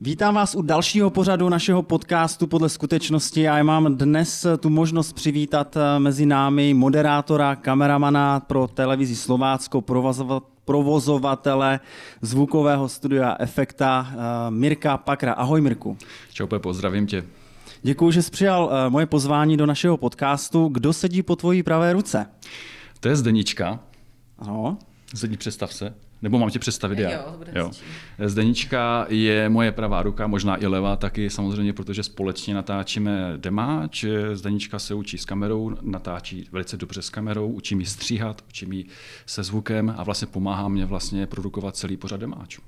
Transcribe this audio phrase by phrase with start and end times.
[0.00, 3.40] Vítám vás u dalšího pořadu našeho podcastu podle skutečnosti.
[3.40, 9.84] Já mám dnes tu možnost přivítat eh, mezi námi moderátora, kameramana pro televizi Slovácko,
[10.64, 11.80] provozovatele
[12.22, 14.16] zvukového studia Efekta eh,
[14.50, 15.32] Mirka Pakra.
[15.32, 15.98] Ahoj Mirku.
[16.32, 17.24] Čau Pepo, zdravím tě.
[17.82, 20.68] Děkuji, že jsi přijal eh, moje pozvání do našeho podcastu.
[20.68, 22.26] Kdo sedí po tvojí pravé ruce?
[23.00, 23.80] To je Zdenička.
[24.38, 24.78] Ano.
[25.14, 25.94] Zdení, představ se.
[26.24, 27.10] Nebo mám tě představit já?
[27.10, 27.70] Jo, jo.
[28.24, 34.04] Zdenička je moje pravá ruka, možná i levá taky samozřejmě, protože společně natáčíme demáč.
[34.32, 38.84] Zdenička se učí s kamerou, natáčí velice dobře s kamerou, učí mi stříhat, učí mi
[39.26, 42.62] se zvukem a vlastně pomáhá mě vlastně produkovat celý pořad demáčů.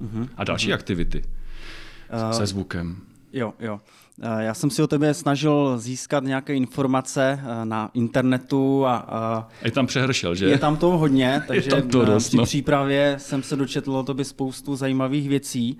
[0.00, 0.28] Uh-huh.
[0.36, 0.74] A další uh-huh.
[0.74, 2.96] aktivity uh, se zvukem.
[3.34, 3.80] Jo, jo.
[4.22, 8.96] Eh, já jsem si o tebe snažil získat nějaké informace eh, na internetu a...
[8.96, 10.46] a je tam přehršel, že?
[10.46, 12.44] Je tam toho hodně, takže tam to dost, při no.
[12.44, 15.78] přípravě jsem se dočetl o tobě spoustu zajímavých věcí.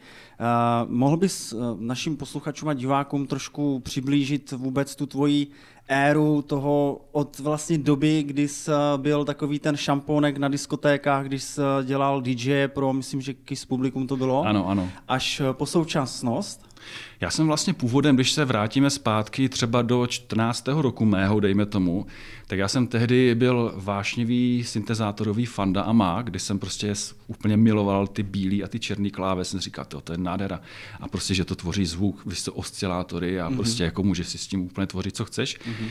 [0.87, 5.47] Mohl bys našim posluchačům a divákům trošku přiblížit vůbec tu tvoji
[5.89, 11.61] éru toho od vlastně doby, kdy jsi byl takový ten šampónek na diskotékách, když jsi
[11.85, 14.43] dělal DJ pro, myslím, že Kiss Publikum to bylo.
[14.45, 14.89] Ano, ano.
[15.09, 16.75] Až po současnost.
[17.21, 20.69] Já jsem vlastně původem, když se vrátíme zpátky třeba do 14.
[20.69, 22.07] roku mého, dejme tomu,
[22.47, 26.95] tak já jsem tehdy byl vášnivý syntezátorový fanda a má, kdy jsem prostě
[27.27, 30.61] úplně miloval ty bílé a ty černý kláve, jsem říkal, to, to je nádhera.
[31.01, 33.56] A prostě, že to tvoří zvuk, vy jste oscilátory a mm-hmm.
[33.56, 35.59] prostě jako můžeš si s tím úplně tvořit, co chceš.
[35.59, 35.91] Mm-hmm.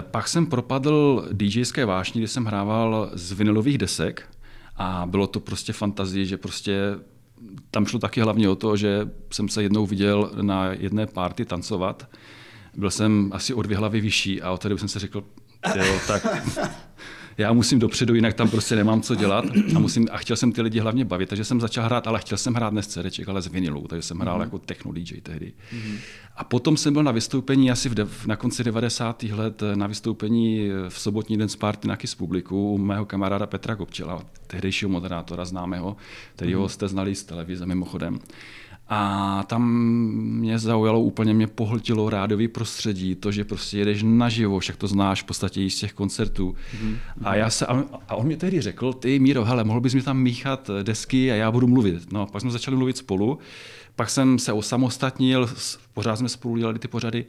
[0.00, 4.28] Pak jsem propadl DJské vášni, kdy jsem hrával z vinilových desek
[4.76, 6.80] a bylo to prostě fantazie, že prostě
[7.70, 12.08] tam šlo taky hlavně o to, že jsem se jednou viděl na jedné party tancovat.
[12.74, 15.24] Byl jsem asi o dvě hlavy vyšší a od té jsem si řekl,
[15.76, 16.26] jo, tak
[17.38, 19.44] já musím dopředu, jinak tam prostě nemám co dělat
[19.76, 22.38] a, musím, a chtěl jsem ty lidi hlavně bavit, takže jsem začal hrát, ale chtěl
[22.38, 24.42] jsem hrát ne z CDček, ale z vinilu, takže jsem hrál mm-hmm.
[24.42, 25.52] jako techno DJ tehdy.
[25.72, 25.98] Mm-hmm.
[26.36, 29.22] A potom jsem byl na vystoupení asi v de, na konci 90.
[29.22, 33.76] let na vystoupení v sobotní den z party na Kiss Publiku u mého kamaráda Petra
[33.76, 35.96] Kopčela, tehdejšího moderátora známého,
[36.34, 36.68] kterýho mm-hmm.
[36.68, 38.18] jste znali z televize mimochodem.
[38.88, 39.72] A tam
[40.12, 45.22] mě zaujalo úplně, mě pohltilo rádový prostředí, to, že prostě jedeš naživo, však to znáš
[45.22, 46.54] v podstatě i z těch koncertů.
[46.54, 46.96] Mm-hmm.
[47.24, 47.66] A, já se,
[48.08, 51.34] a on mě tehdy řekl, ty Míro, hele, mohl bys mi tam míchat desky a
[51.34, 52.12] já budu mluvit.
[52.12, 53.38] No, pak jsme začali mluvit spolu,
[53.96, 55.50] pak jsem se osamostatnil,
[55.94, 57.24] pořád jsme spolu dělali ty pořady,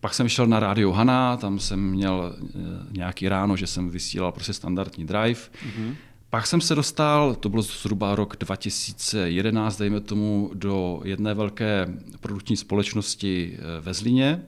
[0.00, 2.58] pak jsem šel na rádio Hana, tam jsem měl eh,
[2.92, 5.40] nějaký ráno, že jsem vysílal prostě standardní drive.
[5.40, 5.94] Mm-hmm.
[6.30, 11.88] Pak jsem se dostal, to bylo zhruba rok 2011, dejme tomu, do jedné velké
[12.20, 14.42] produkční společnosti eh, ve Zlíně,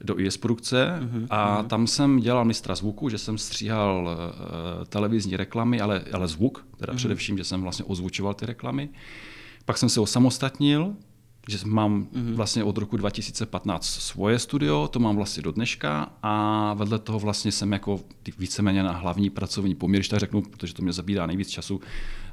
[0.00, 1.66] do IS produkce uh-huh, a uh-huh.
[1.66, 6.92] tam jsem dělal mistra zvuku, že jsem stříhal uh, televizní reklamy, ale, ale zvuk, teda
[6.92, 6.96] uh-huh.
[6.96, 8.88] především, že jsem vlastně ozvučoval ty reklamy.
[9.64, 10.96] Pak jsem se osamostatnil,
[11.48, 12.34] že mám mm-hmm.
[12.34, 17.52] vlastně od roku 2015 svoje studio, to mám vlastně do dneška a vedle toho vlastně
[17.52, 18.00] jsem jako
[18.38, 21.80] víceméně na hlavní pracovní poměr, když tak řeknu, protože to mě zabírá nejvíc času,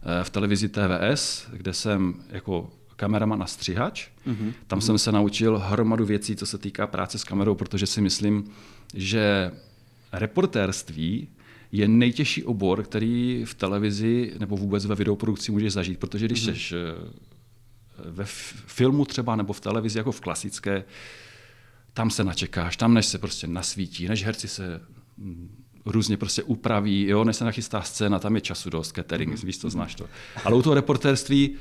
[0.03, 4.07] eh, v televizi TVS, kde jsem jako kameraman a střihač.
[4.27, 4.53] Mm-hmm.
[4.67, 4.85] Tam mm-hmm.
[4.85, 8.43] jsem se naučil hromadu věcí, co se týká práce s kamerou, protože si myslím,
[8.93, 9.51] že
[10.11, 11.27] reportérství
[11.71, 16.53] je nejtěžší obor, který v televizi nebo vůbec ve videoprodukci můžeš zažít, protože když mm-hmm.
[16.53, 17.25] jsi
[17.97, 18.25] ve
[18.67, 20.83] filmu třeba nebo v televizi jako v klasické,
[21.93, 24.81] tam se načekáš, tam než se prostě nasvítí, než herci se
[25.17, 29.45] mm, různě prostě upraví, jo, než se nachystá scéna, tam je času dost, catering, mm-hmm.
[29.45, 30.05] víš to, znáš to.
[30.45, 31.55] Ale u toho reportérství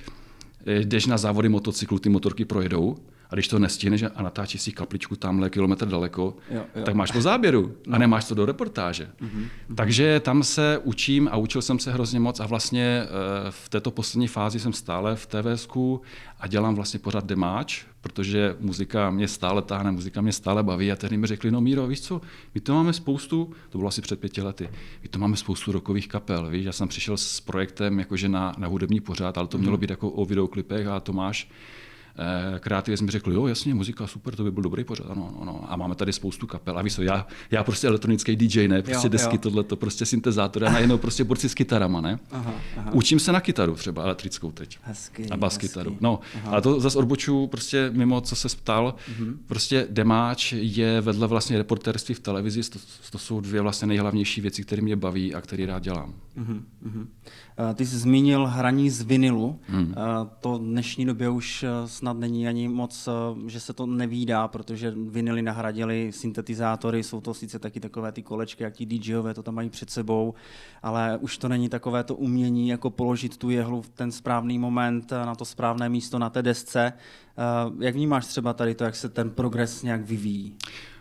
[0.66, 2.96] eh, jdeš na závody motocyklu, ty motorky projedou
[3.34, 6.84] a když to nestihneš a natáčíš si kapličku tamhle kilometr daleko, jo, jo.
[6.84, 7.94] tak máš to záběru no.
[7.94, 9.10] a nemáš to do reportáže.
[9.20, 9.48] Mm-hmm.
[9.74, 13.06] Takže tam se učím a učil jsem se hrozně moc a vlastně eh,
[13.50, 16.02] v této poslední fázi jsem stále v TVSku
[16.40, 20.96] a dělám vlastně pořád demáč, protože muzika mě stále táhne, muzika mě stále baví a
[20.96, 22.20] tehdy mi řekli, no Míro, víš co,
[22.54, 24.68] my to máme spoustu, to bylo asi před pěti lety,
[25.02, 28.68] my to máme spoustu rokových kapel, víš, já jsem přišel s projektem jakože na, na
[28.68, 29.80] hudební pořád, ale to mělo mhm.
[29.80, 31.93] být jako o videoklipech a to máš Eh,
[32.60, 35.72] kreativě jsme řekli, jo, jasně, muzika, super, to by byl dobrý pořad, ano, ano, ano.
[35.72, 36.78] A máme tady spoustu kapel.
[36.78, 40.64] A víš já, já prostě elektronický DJ, ne, prostě Jo, desky, tohle, to prostě syntezátor
[40.64, 42.18] a najednou prostě borci s kytarama, ne?
[42.30, 42.92] Aha, aha.
[42.92, 44.78] Učím se na kytaru třeba elektrickou teď.
[44.82, 45.96] Hezky, A bas kytaru.
[46.00, 48.94] No, ale to zase odbočuju prostě mimo, co se ptal.
[49.18, 49.38] Mhm.
[49.46, 52.78] Prostě demáč je vedle vlastně reportérství v televizi, to,
[53.10, 56.14] to jsou dvě vlastně nejhlavnější věci, které mě baví a které rád dělám.
[56.36, 57.08] Mhm, mhm.
[57.70, 59.60] Eh, Ty jsi zmínil hraní z vinilu.
[59.66, 59.94] Hmm.
[59.96, 61.68] Eh, To v dnešní době už eh,
[62.04, 67.34] snad není ani moc, eh, že se to nevídá, protože vinily nahradily syntetizátory, jsou to
[67.34, 70.34] sice taky takové ty kolečky, jak ti DJové to tam mají před sebou,
[70.82, 75.12] ale už to není takové to umění, jako položit tu jehlu v ten správný moment
[75.12, 76.92] eh, na to správné místo na té desce.
[76.92, 80.54] Eh, Jak vnímáš třeba tady to, jak se ten progres nějak vyvíjí?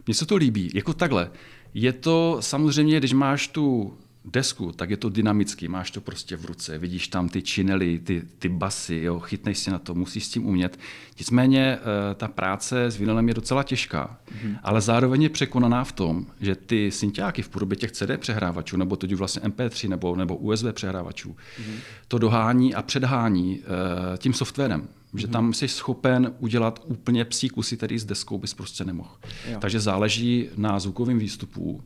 [0.08, 0.72] Mně se to líbí.
[0.74, 1.32] Jako takhle.
[1.74, 3.94] Je to samozřejmě, když máš tu
[4.26, 8.22] desku, tak je to dynamický, máš to prostě v ruce, vidíš tam ty činely, ty,
[8.40, 10.80] ty basy, jo, chytneš si na to, musíš s tím umět.
[11.20, 14.58] Nicméně eh, ta práce s vinylem je docela těžká, mm-hmm.
[14.64, 18.96] ale zároveň je překonaná v tom, že ty synťáky v podobě těch CD přehrávačů, nebo
[18.96, 21.78] teď už vlastně MP3 nebo, nebo USB přehrávačů, mm-hmm.
[22.08, 24.88] to dohání a předhání eh, tím softwarem.
[25.16, 29.10] Že tam jsi schopen udělat úplně psí kusy, který s deskou bys prostě nemohl.
[29.50, 29.58] Jo.
[29.62, 31.82] Takže záleží na zvukovém výstupu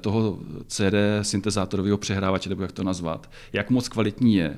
[0.00, 4.56] toho CD syntezátorového přehrávače, nebo jak to nazvat, jak moc kvalitní je.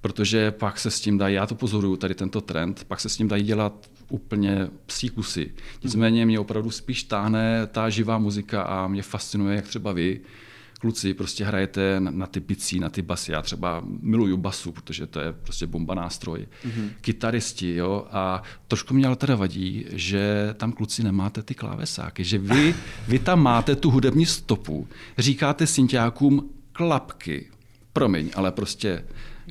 [0.00, 3.16] Protože pak se s tím dají, já to pozoruju, tady tento trend, pak se s
[3.16, 5.52] tím dají dělat úplně psí kusy.
[5.82, 10.20] Nicméně mě opravdu spíš táhne ta živá muzika a mě fascinuje, jak třeba vy,
[10.84, 13.32] kluci, prostě hrajete na, na ty bicí, na ty basy.
[13.32, 16.46] Já třeba miluju basu, protože to je prostě bomba nástroj.
[16.66, 16.90] Mm-hmm.
[17.00, 22.38] Kytaristi, jo, a trošku mě ale teda vadí, že tam kluci nemáte ty klávesáky, že
[22.38, 22.74] vy,
[23.08, 24.88] vy tam máte tu hudební stopu,
[25.18, 27.50] říkáte synťákům klapky,
[27.92, 29.04] promiň, ale prostě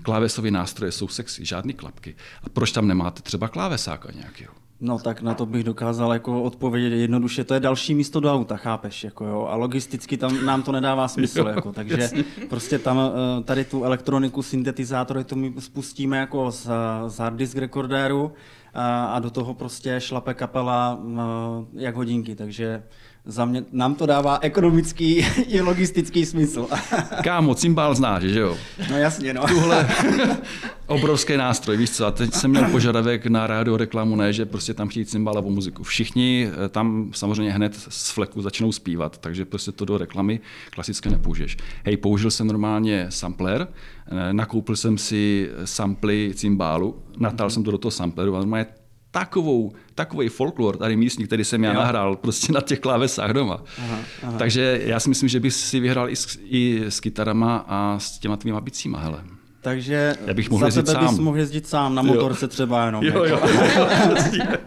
[0.04, 2.16] klávesové nástroje jsou sexy, žádný klapky.
[2.44, 4.63] A proč tam nemáte třeba klávesáka nějakého?
[4.86, 8.58] No tak na to bych dokázal jako odpovědět jednoduše, to je další místo do auta,
[8.58, 12.10] chápeš, jako jo, a logisticky tam nám to nedává smysl, Jo, jako, takže
[12.50, 16.68] prostě tam eh, tady tu elektroniku, syntetizátory, to my spustíme jako z,
[17.08, 18.32] z hard disk rekordéru
[18.74, 21.22] a, a do toho prostě šlape kapela eh,
[21.74, 22.84] jak hodinky, takže
[23.26, 26.68] za mě, nám to dává ekonomický i logistický smysl.
[27.24, 28.58] Kámo, cymbál znáš, že jo?
[28.90, 29.48] no jasně, no.
[29.48, 29.90] tuhle
[30.88, 34.74] obrovský nástroj, víš co, a teď jsem měl požadavek na rádio reklamu, ne, že prostě
[34.74, 35.84] tam chtějí cymbal nebo muziku.
[35.84, 41.10] Všichni eh, tam samozřejmě hned z fleku začnou zpívat, takže prostě to do reklamy klasické
[41.10, 41.58] nepoužiješ.
[41.86, 43.68] Hej, použil jsem normálně sampler,
[44.08, 48.66] eh, nakoupil jsem si samply cymbálu, natal jsem to do toho sampleru a normálně
[49.14, 51.80] takovou, takový folklor tady místní, který jsem já Jo.
[51.80, 53.62] nahrál prostě na těch klávesách doma.
[53.78, 54.38] Aha, aha.
[54.38, 58.20] Takže já si myslím, že bych si vyhrál i s, i s kytarama a s
[58.20, 59.24] těma tvýma bicíma, hele.
[59.62, 61.24] Takže Já bych mohl za jezdit tebe bys sám.
[61.24, 62.08] mohl jezdit sám, na Jo.
[62.08, 63.04] motorce třeba jenom.
[63.04, 63.48] Jo, jako.
[63.48, 64.58] jo.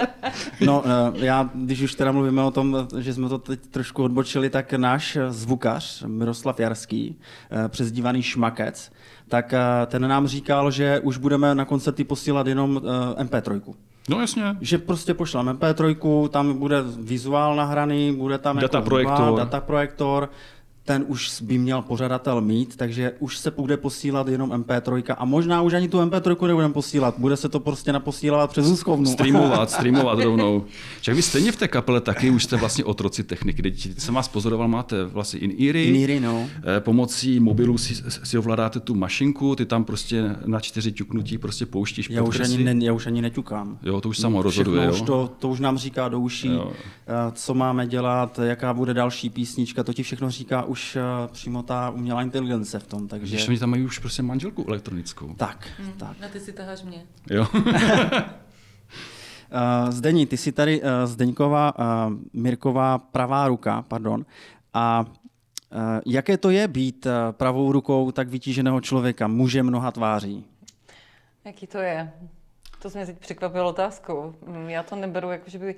[0.67, 4.51] No, eh, já, když už teda mluvíme o tom, že jsme to teď trošku odbočili,
[4.51, 7.19] tak náš zvukař Miroslav Jarský,
[7.65, 8.93] eh, přezdívaný Šmakec,
[9.29, 12.81] tak eh, ten nám říkal, že už budeme na koncerty posílat jenom
[13.19, 13.61] eh, MP3.
[14.09, 14.57] No jasně.
[14.61, 19.21] Že prostě pošleme MP3, tam bude vizuál nahraný, bude tam Data jako projektor.
[19.21, 20.31] hudba, data projektor,
[20.87, 25.63] ten už by měl pořadatel mít, takže už se bude posílat jenom MP3 a možná
[25.63, 29.13] už ani tu MP3 nebudeme posílat, bude se to prostě naposílat přes úschovnu.
[29.13, 30.65] Streamovat, streamovat rovnou.
[31.01, 33.63] Však vy stejně v té kapele taky už jste vlastně otroci techniky.
[33.63, 35.85] Teď jsem vás pozoroval, máte vlastně in-eary.
[35.85, 36.47] In-eary, no.
[36.77, 37.95] Eh, Pomocí mobilu si,
[38.25, 42.65] si ovládáte tu mašinku, ty tam prostě na čtyři ťuknutí prostě pouštíš Já už, ani
[42.65, 43.79] ne, já už ani neťukám.
[43.83, 45.05] Jo, to už samo rozhoduje, už jo.
[45.05, 46.73] to, to už nám říká do uší, Jo.
[47.07, 51.63] eh, co máme dělat, jaká bude další písnička, to ti všechno říká už eh, přímo
[51.63, 53.37] ta umělá inteligence v tom, takže...
[53.37, 55.35] Když oni tam mají už prostě manželku elektronickou.
[55.35, 56.17] Tak, tak.
[56.25, 57.07] A ty si taháš mě.
[57.31, 57.47] Jo.
[59.53, 61.85] Uh, Zdení, ty jsi tady uh, Zdeňková, uh,
[62.33, 64.27] Mirková pravá ruka, pardon.
[64.75, 70.45] A uh, jaké to je být uh, pravou rukou tak vytíženého člověka, muže mnoha tváří?
[71.45, 72.13] Jaký to je?
[72.83, 74.35] To jsi mě teď překvapil otázkou.
[74.67, 75.75] Já to neberu jako, že by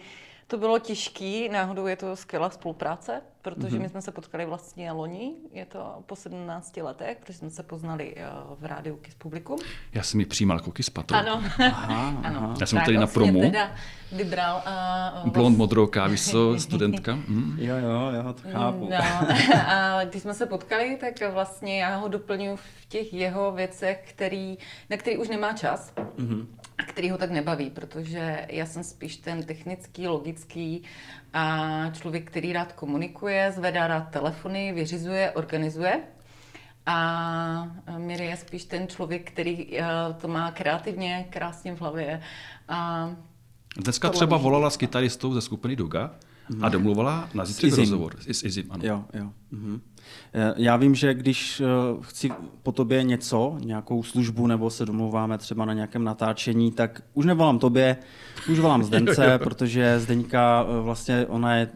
[0.49, 3.83] to bylo těžký, náhodou je to skvělá spolupráce, protože Mhm.
[3.83, 8.15] my jsme se potkali vlastně loni, je to po 17 letech, protože jsme se poznali
[8.17, 8.27] eh,
[8.61, 9.59] v rádiu Kiss Publikum.
[9.93, 11.17] Já jsem mi přijímal koky z patru.
[11.17, 12.55] Ano, Aha, ano.
[12.61, 13.41] Já jsem Tak tady na si promu.
[13.41, 13.71] teda
[14.13, 15.23] vybral a...
[15.27, 17.13] Blond, modrou kávi, co, studentka.
[17.15, 17.57] Hm.
[17.59, 18.89] Jo, jo, jo, to chápu.
[18.91, 18.97] No,
[19.67, 24.59] a když jsme se potkali, tak vlastně já ho doplňuji v těch jeho věcech, který,
[24.91, 25.93] na který už nemá čas
[26.79, 30.83] a který ho tak nebaví, protože já jsem spíš ten technický, logický
[31.33, 36.01] a člověk, který rád komunikuje, zvedá rád telefony, vyřizuje, organizuje.
[36.87, 39.85] A Miri je spíš ten člověk, který eh,
[40.21, 42.23] to má kreativně, krásně v hlavě
[42.69, 43.11] a
[43.77, 46.11] Dneska třeba volala s kytaristou ze skupiny Duga
[46.63, 48.17] a domluvala na zítřek rozhovor.
[48.29, 48.85] S Izim, ano.
[48.87, 49.33] Jo, jo.
[49.51, 49.81] Mhm.
[50.35, 51.65] Eh, Já vím, že když eh,
[52.01, 52.31] chci
[52.63, 57.59] po tobě něco, nějakou službu, nebo se domluváme třeba na nějakém natáčení, tak už nevolám
[57.59, 57.97] tobě,
[58.51, 61.69] už volám Zdence, protože Zdeňka eh, vlastně, ona je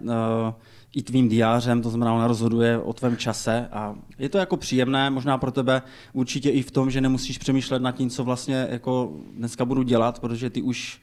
[0.95, 5.11] i tvým diářem, to znamená, ona rozhoduje o tvém čase a je to jako příjemné,
[5.11, 9.13] možná pro tebe určitě i v tom, že nemusíš přemýšlet nad tím, co vlastně jako
[9.37, 11.01] dneska budu dělat, protože ty už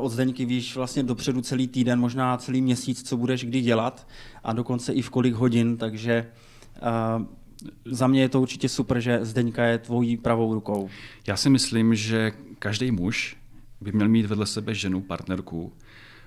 [0.00, 4.08] od Zdeňky víš vlastně dopředu celý týden, možná celý měsíc, co budeš kdy dělat
[4.44, 6.26] a dokonce i v kolik hodin, takže
[7.84, 10.88] za mě je to určitě super, že Zdeňka je tvojí pravou rukou.
[11.26, 13.36] Já si myslím, že každý muž
[13.80, 15.72] by měl mít vedle sebe ženu, partnerku,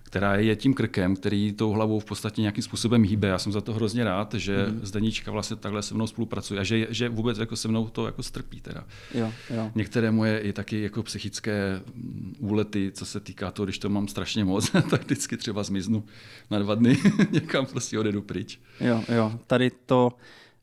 [0.04, 3.28] která je tím krkem, který tou hlavou v podstatě nějakým způsobem hýbe.
[3.28, 4.80] Já jsem za to hrozně rád, že mm.
[4.84, 8.24] Zdeníčka vlastně takhle se mnou spolupracuje a že, že vůbec jako se mnou to jako
[8.24, 8.62] strpí.
[8.62, 8.84] Teda.
[9.14, 9.72] Jo, jo.
[9.76, 14.08] Některé moje i taky jako psychické mm, úlety, co se týká toho, když to mám
[14.08, 16.04] strašně moc, tak vždycky třeba zmiznu
[16.52, 16.98] na dva dny,
[17.32, 18.60] někam prostě odedu pryč.
[18.82, 19.40] Jo, jo.
[19.48, 20.12] Tady to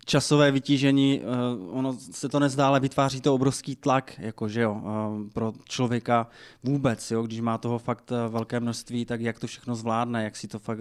[0.06, 1.24] časové vytížení, eh,
[1.70, 6.26] ono se to nezdá, ale vytváří to obrovský tlak, jakože jo, eh, pro člověka
[6.62, 10.36] vůbec, jo, když má toho fakt eh, velké množství, tak jak to všechno zvládne, jak
[10.36, 10.78] si to fakt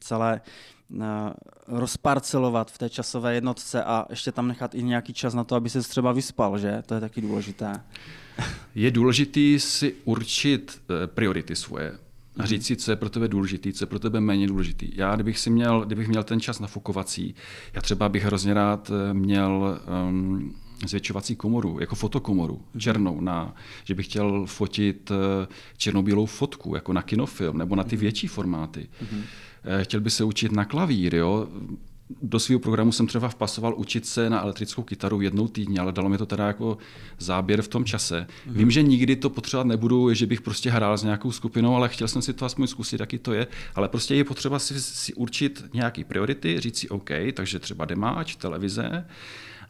[0.00, 0.40] celé
[1.68, 5.70] rozparcelovat v té časové jednotce a ještě tam nechat i nějaký čas na to, aby
[5.70, 6.82] se třeba vyspal, že?
[6.86, 7.72] To je taky důležité.
[8.74, 11.98] Je důležitý si určit priority svoje
[12.38, 14.90] a říct si, co je pro tebe důležitý, co je pro tebe méně důležitý.
[14.94, 17.34] Já, kdybych si měl, kdybych měl ten čas nafukovací,
[17.74, 20.54] já třeba bych hrozně rád měl um,
[20.86, 25.12] zvětšovací komoru, jako fotokomoru, černou, na, že bych chtěl fotit
[25.76, 28.88] černobílou fotku, jako na kinofilm, nebo na ty větší formáty.
[29.82, 31.48] Chtěl bych se učit na klavír, jo?
[32.22, 36.08] Do svého programu jsem třeba vpasoval učit se na elektrickou kytaru jednou týdně, ale dalo
[36.08, 36.78] mi to teda jako
[37.18, 38.26] záběr v tom čase.
[38.26, 38.52] Mm-hmm.
[38.52, 42.08] Vím, že nikdy to potřebovat nebudu, že bych prostě hrál s nějakou skupinou, ale chtěl
[42.08, 43.46] jsem si to aspoň zkusit, jaký to je.
[43.74, 48.36] Ale prostě je potřeba si, si určit nějaké priority, říct si OK, takže třeba demáč,
[48.36, 49.06] televize,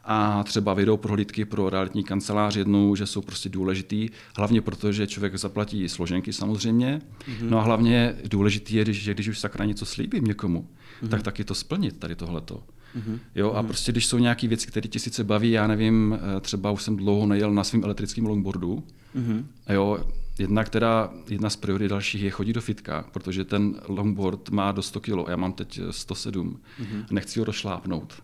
[0.06, 5.06] a třeba video prohlídky pro realitní kancelář jednou, že jsou prostě důležitý, hlavně proto, že
[5.06, 7.50] člověk zaplatí složenky samozřejmě, mm-hmm.
[7.50, 10.68] no a hlavně důležitý je, že když už sakra něco slíbím někomu,
[11.02, 11.08] mm-hmm.
[11.08, 12.62] tak taky to splnit tady tohleto.
[12.96, 13.18] Mm-hmm.
[13.34, 16.82] Jo, a prostě když jsou nějaké věci, které ti sice baví, já nevím, třeba už
[16.82, 18.84] jsem dlouho nejel na svém elektrickém longboardu,
[19.16, 19.44] mm-hmm.
[19.68, 19.98] jo,
[20.38, 24.82] Jedna, která, jedna z priorit dalších je chodit do fitka, protože ten longboard má do
[24.82, 27.04] 100 kg, já mám teď 107, mm-hmm.
[27.10, 28.14] nechci ho došlápnout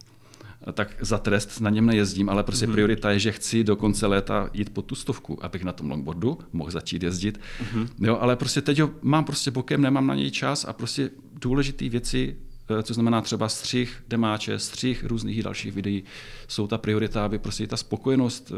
[0.72, 2.72] tak za trest na něm nejezdím, ale prostě mm-hmm.
[2.72, 6.38] priorita je, že chci do konce léta jít pod tu stovku, abych na tom longboardu
[6.52, 7.40] mohl začít jezdit.
[7.62, 7.88] Mm-hmm.
[7.98, 11.88] Jo, ale prostě teď ho mám prostě bokem, nemám na něj čas a prostě důležité
[11.88, 12.36] věci,
[12.82, 16.04] co znamená třeba střih demáče, střih různých dalších videí,
[16.48, 18.52] jsou ta priorita, aby prostě ta spokojenost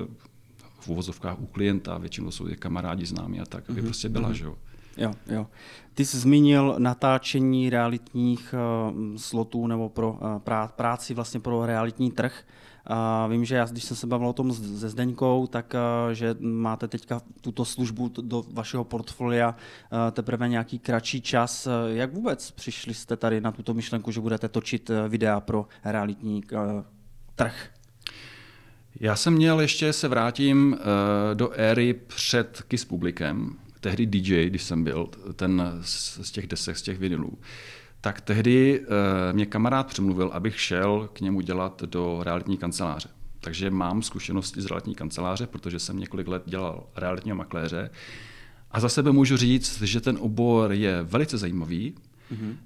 [0.81, 3.85] v uvozovkách u klienta, většinou jsou je kamarádi známí a tak, aby mm-hmm.
[3.85, 4.33] prostě byla, mm-hmm.
[4.33, 4.57] že jo.
[4.97, 5.47] Jo, jo.
[5.95, 8.55] Ty jsi zmínil natáčení realitních
[8.91, 12.45] uh, slotů nebo pro uh, prá- práci vlastně pro realitní trh.
[12.91, 16.37] Uh, vím, že já, když jsem se bavil o tom se Zdeňkou, tak uh, že
[16.41, 21.67] máte teďka tuto službu t- do vašeho portfolia uh, teprve nějaký kratší čas.
[21.67, 25.67] Uh, jak vůbec přišli jste tady na tuto myšlenku, že budete točit uh, videa pro
[25.85, 26.61] realitní uh,
[27.35, 27.69] trh?
[29.01, 30.79] Já jsem měl, ještě se vrátím
[31.35, 36.83] do éry před Kiss Publikem, tehdy DJ, když jsem byl, ten z těch desek, z
[36.83, 37.39] těch vinilů,
[38.01, 38.87] tak tehdy uh,
[39.33, 43.09] mě kamarád přemluvil, abych šel k němu dělat do realitní kanceláře.
[43.41, 47.91] Takže mám zkušenosti z realitní kanceláře, protože jsem několik let dělal realitního makléře.
[48.71, 51.95] A za sebe můžu říct, že ten obor je velice zajímavý.
[52.33, 52.57] Mm-hmm.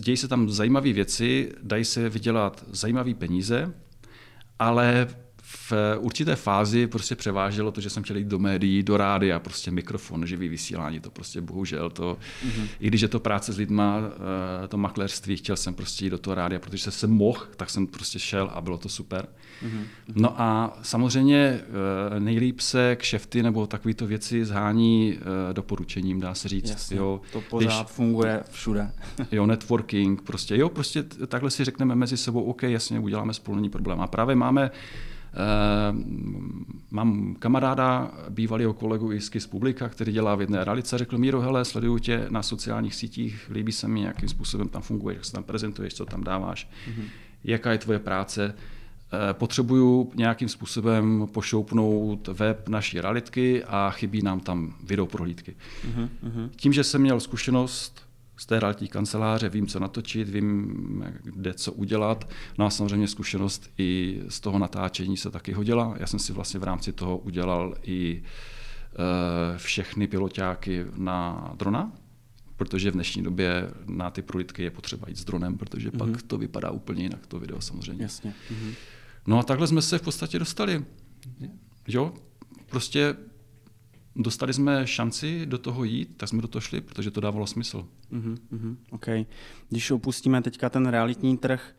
[0.00, 3.74] Dějí se tam zajímavé věci, dají se vydělat zajímavé peníze,
[4.58, 5.08] ale
[5.52, 9.70] v určité fázi prostě převáželo to, že jsem chtěl jít do médií, do rádia, prostě
[9.70, 12.66] mikrofon, živý vysílání, to prostě bohužel to, mm-hmm.
[12.80, 14.00] i když je to práce s lidma,
[14.64, 17.86] eh, to makléřství, chtěl jsem prostě jít do toho rádia, protože jsem mohl, tak jsem
[17.86, 19.28] prostě šel a bylo to super.
[19.64, 19.84] Mm-hmm.
[20.14, 21.60] No a samozřejmě
[22.16, 26.70] eh, nejlíp se kšefty nebo takovéto věci zhání eh, doporučením, dá se říct.
[26.70, 28.92] Jasně, jo, to pořád když, funguje všude.
[29.32, 33.70] jo, networking, prostě jo, prostě takhle si řekneme mezi sebou, OK, jasně, uděláme spolu, není
[33.70, 34.00] problém.
[34.00, 34.70] A právě máme
[36.90, 41.64] mám kamaráda, bývalého kolegu i z Publika, který dělá v jedné realice, řekl Míro, hele,
[41.64, 45.42] sleduju tě na sociálních sítích, líbí se mi, jakým způsobem tam funguješ, jak se tam
[45.42, 47.04] prezentuješ, co tam dáváš, mm-hmm.
[47.44, 48.54] jaká je tvoje práce.
[49.12, 55.56] Uh, potřebuju nějakým způsobem pošoupnout web naší realitky a chybí nám tam videoprohlídky.
[55.84, 56.50] Mm-hmm.
[56.56, 58.09] Tím, že jsem měl zkušenost
[58.40, 62.30] z té realitní kanceláře, vím, co natočit, vím, kde co udělat.
[62.58, 65.94] No a samozřejmě zkušenost i z toho natáčení se taky hodila.
[65.98, 68.22] Já jsem si vlastně v rámci toho udělal i
[69.56, 71.92] všechny pilotáky na drona,
[72.56, 75.98] protože v dnešní době na ty prolitky je potřeba jít s dronem, protože mm-hmm.
[75.98, 76.18] pak mhm.
[76.26, 78.02] to vypadá úplně jinak, to video samozřejmě.
[78.02, 78.34] Jasně.
[78.50, 78.74] Mm-hmm.
[79.26, 80.84] No a takhle jsme se v podstatě dostali.
[81.88, 82.14] Jo,
[82.70, 83.16] prostě
[84.16, 87.86] dostali jsme šanci do toho jít, tak jsme do toho šli, protože to dávalo smysl.
[88.12, 89.26] Mm-hmm, okay.
[89.68, 91.74] Když opustíme teďka ten realitní trh,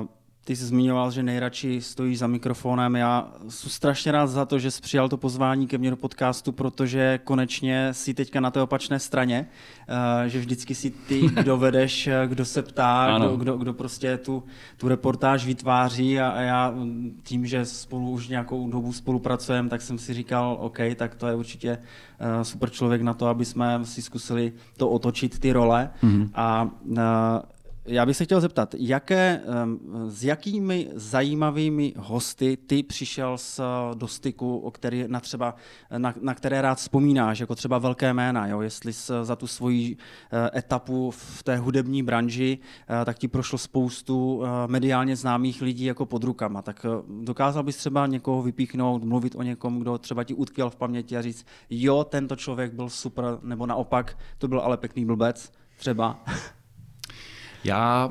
[0.00, 0.08] uh,
[0.48, 2.96] ty jsi zmiňoval, že nejradši stojíš za mikrofonem.
[2.96, 6.52] Já jsem strašně rád za to, že jsi přijal to pozvání ke mně do podcastu,
[6.52, 9.46] protože konečně si teďka na té opačné straně,
[9.88, 14.16] uh, že vždycky si ty, kdo vedeš, eh, kdo se ptá, kdo, kdo, kdo prostě
[14.16, 14.42] tu,
[14.76, 16.74] tu reportáž vytváří a, a já
[17.22, 21.34] tím, že spolu už nějakou dobu spolupracujeme, tak jsem si říkal, OK, tak to je
[21.34, 25.90] určitě uh, super člověk na to, aby jsme si zkusili to otočit, ty role.
[26.02, 26.30] Mm-hmm.
[26.34, 26.70] A
[27.88, 29.40] já bych se chtěl zeptat, jaké,
[30.06, 33.62] s jakými zajímavými hosty ty přišel s,
[33.94, 35.54] do styku, o který, na, třeba,
[35.98, 38.60] na, na které rád vzpomínáš, jako třeba velké jména, jo?
[38.60, 42.58] jestli jsi za tu svoji eh, etapu v té hudební branži,
[43.02, 46.62] eh, tak ti prošlo spoustu eh, mediálně známých lidí jako pod rukama.
[46.62, 46.86] Tak
[47.22, 51.22] dokázal bys třeba někoho vypíchnout, mluvit o někom, kdo třeba ti utkvěl v paměti a
[51.22, 56.24] říct, jo, tento člověk byl super, nebo naopak, to byl ale pěkný blbec, třeba.
[57.64, 58.10] Já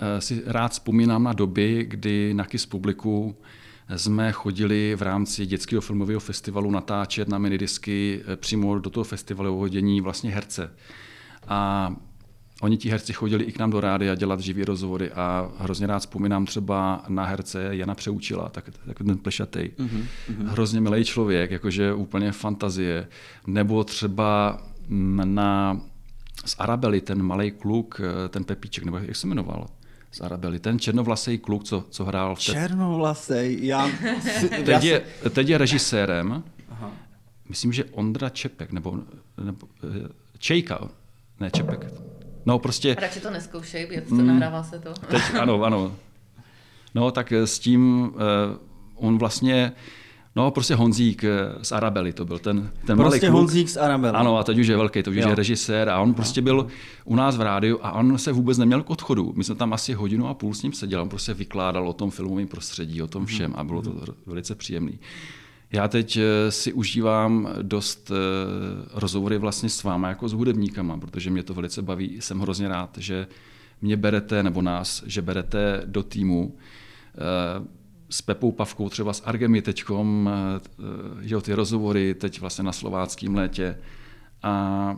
[0.00, 3.36] eh, si rád vzpomínám na doby, kdy na KIS publiku
[3.96, 9.68] jsme chodili v rámci dětského filmového festivalu natáčet na minidisky eh, přímo do toho festivalového
[9.68, 10.70] dění vlastně herce.
[11.48, 11.92] A
[12.60, 15.86] oni ti herci chodili i k nám do rády a dělat živý rozhovory a hrozně
[15.86, 19.70] rád vzpomínám třeba na herce Jana Přeučila, tak, tak ten plešatej.
[19.78, 20.04] Mm-hmm.
[20.46, 23.08] Hrozně milý člověk, jakože úplně fantazie.
[23.46, 24.62] Nebo třeba
[25.24, 25.80] na
[26.44, 29.66] z Arabely, ten malý kluk, eh, ten Pepíček, nebo jak se jmenoval?
[30.12, 32.52] Z Arabely, ten černovlasý kluk, co, co hrál v té...
[32.52, 33.90] Černovlasý, já...
[34.64, 36.92] teď, je, teď je režisérem, Aha.
[37.48, 38.98] myslím, že Ondra Čepek, nebo,
[39.44, 40.88] nebo eh, Čejka,
[41.40, 41.86] ne Čepek.
[42.46, 42.96] No prostě...
[43.00, 44.92] Radši to neskoušej, to mm, nahrává se to.
[44.92, 45.96] Teď, ano, ano.
[46.94, 48.10] No tak s tím uh,
[48.94, 49.72] on vlastně
[50.36, 51.28] No, prostě Honzík eh,
[51.62, 53.32] z Arabely to byl ten, ten Prostě malý kluk.
[53.32, 54.16] Honzík z Arabely.
[54.16, 55.28] Ano, a teď už je velký, to už jo.
[55.28, 56.66] je režisér a on prostě byl
[57.04, 59.32] u nás v rádiu a on se vůbec neměl k odchodu.
[59.36, 62.10] My jsme tam asi hodinu a půl s ním seděli, on prostě vykládal o tom
[62.10, 63.26] filmovém prostředí, o tom mhm.
[63.26, 63.94] všem a bylo to
[64.26, 64.92] velice příjemné.
[65.72, 68.14] Já teď eh, si užívám dost eh,
[68.94, 72.20] rozhovory vlastně s váma jako s hudebníkama, protože mě to velice baví.
[72.20, 73.26] Jsem hrozně rád, že
[73.82, 76.56] mě berete, nebo nás, že berete do týmu
[78.10, 80.60] s Pepou Pavkou, třeba s Argemi teďkom, eh,
[81.20, 83.78] jo, ty rozhovory teď vlastně na slováckém létě.
[84.42, 84.96] A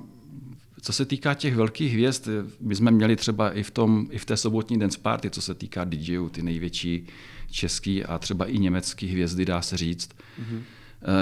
[0.83, 2.29] co se týká těch velkých hvězd,
[2.61, 5.55] my jsme měli třeba i v, tom, i v té sobotní dance party, co se
[5.55, 7.07] týká DJů, ty největší
[7.51, 10.11] český a třeba i německý hvězdy, dá se říct.
[10.11, 10.61] Mm-hmm.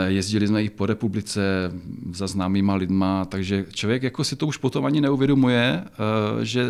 [0.07, 1.73] Jezdili jsme i po republice
[2.13, 6.67] za známýma lidma, takže člověk jako si to už potom ani neuvědomuje, eh, že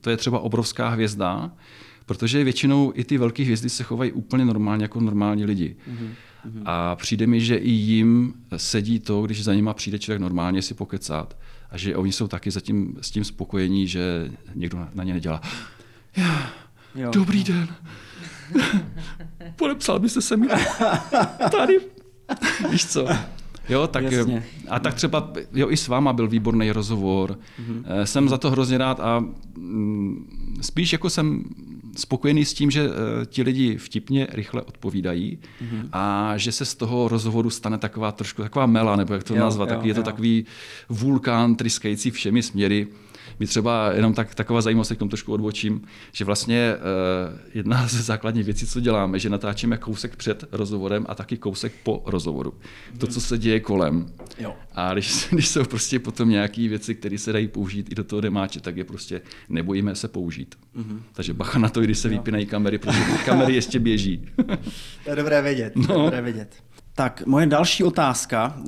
[0.00, 1.52] to je třeba obrovská hvězda,
[2.10, 5.76] Protože většinou i ty velké hvězdy se chovají úplně normálně jako normální lidi.
[5.90, 6.62] Mm-hmm.
[6.64, 10.74] A přijde mi, že i jim sedí to, když za nima přijde člověk normálně si
[10.74, 11.36] pokecat
[11.70, 15.40] a že oni jsou taky zatím s tím spokojení, že někdo na ně nedělá.
[16.16, 16.52] Já,
[16.94, 17.10] jo.
[17.10, 17.68] Dobrý den.
[19.56, 20.48] Podepsal byste se mi
[21.50, 21.78] tady.
[22.70, 23.08] Víš co?
[23.68, 24.44] Jo, tak, Jasně.
[24.68, 27.30] a tak třeba jo, i s váma byl výborný rozhovor.
[27.30, 28.02] Mm-hmm.
[28.04, 29.24] Jsem za to hrozně rád a
[29.56, 31.44] mm, spíš jako jsem
[31.96, 32.94] spokojený s tím, že uh,
[33.26, 35.88] ti lidi vtipně rychle odpovídají mm-hmm.
[35.92, 39.40] a že se z toho rozhovoru stane taková trošku taková mela, nebo jak to jo,
[39.40, 40.04] nazvat, jo, tak je to jo.
[40.04, 40.46] takový
[40.88, 42.86] vulkán tryskající všemi směry.
[43.40, 48.02] My třeba jenom tak, taková zajímavost, k tomu trošku odbočím, že vlastně uh, jedna ze
[48.02, 52.54] základních věcí, co děláme, že natáčíme kousek před rozhovorem a taky kousek po rozhovoru.
[52.98, 54.12] To, co se děje kolem.
[54.38, 54.54] Jo.
[54.72, 58.20] A když, když jsou prostě potom nějaké věci, které se dají použít i do toho
[58.20, 60.54] demáče, tak je prostě nebojíme se použít.
[60.76, 61.00] Mm-hmm.
[61.12, 64.26] Takže bacha na to, když se vypínají kamery, protože kamery ještě běží.
[65.04, 65.76] to je dobré vědět.
[65.76, 65.86] No.
[65.86, 66.04] To je no.
[66.04, 66.54] dobré vědět.
[66.94, 68.64] Tak, moje další otázka uh,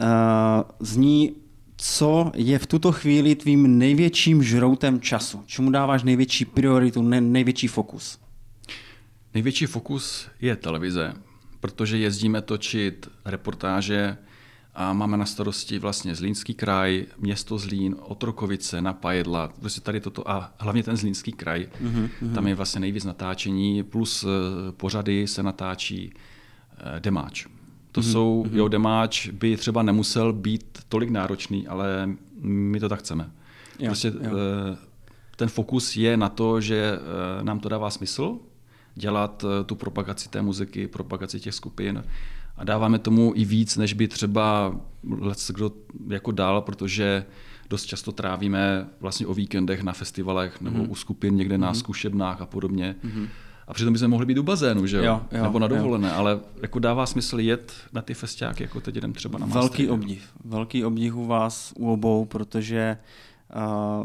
[0.80, 1.36] zní,
[1.76, 5.42] co je v tuto chvíli tvým největším žroutem času?
[5.46, 8.18] Čemu dáváš největší prioritu, ne, největší fokus?
[9.34, 11.12] Největší fokus je televize,
[11.60, 14.16] protože jezdíme točit reportáže
[14.74, 20.52] a máme na starosti vlastně Zlínský kraj, město Zlín, Otrokovice, Napajedla, prostě tady toto a
[20.58, 21.68] hlavně ten Zlínský kraj.
[21.82, 22.34] Mm-hmm.
[22.34, 24.28] Tam je vlastně nejvíc natáčení, plus eh,
[24.72, 26.12] pořady se natáčí
[26.78, 27.46] eh, Demáč.
[27.92, 28.12] To mm-hmm.
[28.12, 28.56] jsou, mm-hmm.
[28.56, 33.30] jo, demáč by třeba nemusel být tolik náročný, ale my to tak chceme.
[33.78, 34.30] Jo, prostě jo.
[34.72, 34.76] Eh,
[35.36, 36.98] ten fokus je na to, že
[37.42, 38.38] nám to dává smysl
[38.94, 42.04] dělat tu propagaci té muziky, propagaci těch skupin
[42.56, 44.76] a dáváme tomu i víc, než by třeba
[45.48, 45.72] kdo
[46.08, 47.24] jako dál, protože
[47.70, 50.90] dost často trávíme vlastně o víkendech na festivalech nebo mm.
[50.90, 51.74] u skupin někde na mm.
[51.74, 52.96] zkušebnách a podobně.
[53.02, 53.28] Mm.
[53.68, 55.04] A přitom bychom mohli být u bazénu, že jo?
[55.04, 56.14] jo, jo nebo na dovolené, jo.
[56.16, 59.88] ale jako dává smysl jet na ty festiáky, jako teď jdem třeba na master, Velký
[59.88, 60.32] obdiv.
[60.44, 62.98] Velký obdiv u vás, u obou, protože
[63.56, 64.04] uh,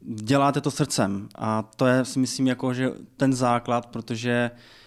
[0.00, 4.81] děláte to srdcem a to je si myslím jako, že ten základ, protože Uh,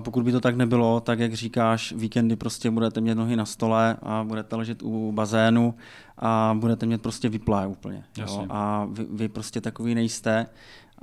[0.00, 3.96] pokud by to tak nebylo, tak jak říkáš, víkendy prostě budete mít nohy na stole
[4.02, 5.74] a budete ležet u bazénu
[6.18, 8.04] a budete mít prostě vyplá úplně.
[8.16, 8.46] Jo?
[8.50, 10.46] A vy, vy prostě takový nejste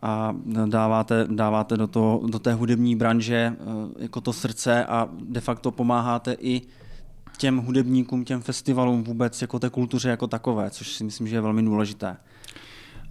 [0.04, 5.41] a dáváte, dáváte do, toho, do té hudební branže uh, jako to srdce a de
[5.41, 6.62] facto pomáháte i
[7.38, 11.41] těm hudebníkům, těm festivalům vůbec jako té kultuře jako takové, což si myslím, že je
[11.41, 12.17] velmi důležité.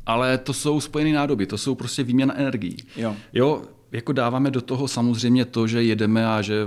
[0.06, 2.76] Ale to jsou spojené nádoby, to jsou prostě výměna energií.
[2.96, 3.16] Jo.
[3.32, 6.66] jo, jako dáváme do toho samozřejmě to, že jedeme a že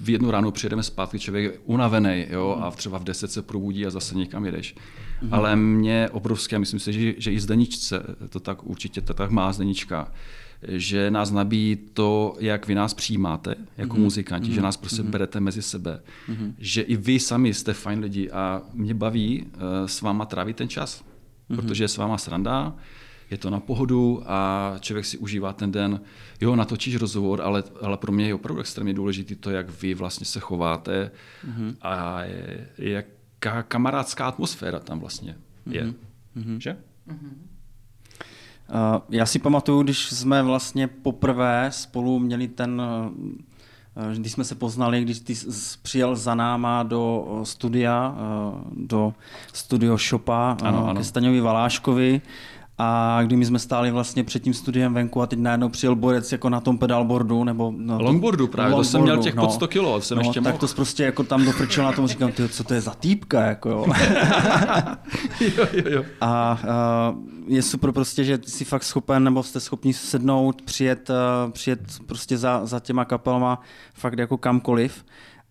[0.00, 3.86] v jednu ráno přijedeme zpátky, člověk je unavený jo, a třeba v 10 se probudí
[3.86, 4.74] a zase někam jedeš.
[5.22, 5.34] Mm.
[5.34, 9.30] Ale mě obrovské, a myslím si, že, že i Zdeničce, to tak určitě to tak
[9.30, 10.12] má Zdenička,
[10.62, 14.02] že nás nabíjí to, jak vy nás přijímáte jako mm.
[14.02, 14.54] muzikanti, mm.
[14.54, 15.10] že nás prostě mm.
[15.10, 16.54] berete mezi sebe, mm.
[16.58, 20.68] že i vy sami jste fajn lidi a mě baví uh, s váma trávit ten
[20.68, 21.04] čas,
[21.48, 21.56] mm.
[21.56, 22.74] protože je s váma sranda,
[23.30, 26.00] je to na pohodu a člověk si užívá ten den.
[26.40, 30.26] Jo, natočíš rozhovor, ale, ale pro mě je opravdu extrémně důležité to, jak vy vlastně
[30.26, 31.10] se chováte
[31.48, 31.74] mm-hmm.
[31.82, 35.36] a je, jaká kamarádská atmosféra tam vlastně
[35.66, 35.84] je.
[36.36, 36.58] Mm-hmm.
[36.58, 36.76] Že?
[37.08, 37.32] Mm-hmm.
[38.68, 43.12] Uh, já si pamatuju, když jsme vlastně poprvé spolu měli ten uh,
[44.16, 45.34] když jsme se poznali, když ty
[45.82, 48.16] přijel za náma do studia,
[48.72, 49.14] do
[49.52, 51.00] studio Shopa ano, ano.
[51.00, 52.20] ke Staňovi Valáškovi
[52.78, 56.32] a kdy my jsme stáli vlastně před tím studiem venku a teď najednou přijel borec
[56.32, 59.52] jako na tom pedalboardu nebo na longboardu právě, longboardu, to jsem měl těch no, pod
[59.52, 60.68] 100 kilo, jsem no, ještě tak mohl.
[60.68, 63.68] to prostě jako tam doprčel na tom, říkám, ty, co to je za týpka, jako
[63.70, 63.86] jo.
[65.40, 66.04] jo, jo, jo.
[66.20, 66.58] A
[67.12, 71.80] uh, je super prostě, že jsi fakt schopen, nebo jste schopni sednout, přijet, uh, přijet
[72.06, 73.60] prostě za, za těma kapelama
[73.94, 75.04] fakt jako kamkoliv